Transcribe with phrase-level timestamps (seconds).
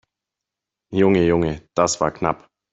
[0.91, 2.49] Junge, Junge, das war knapp!